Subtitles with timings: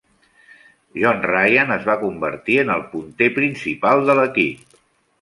[1.01, 4.79] Jon Ryan es va convertir en el "punter" principal de l'equip.